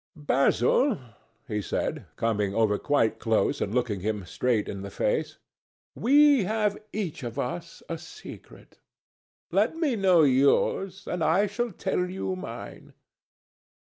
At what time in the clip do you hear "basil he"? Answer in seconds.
0.15-1.61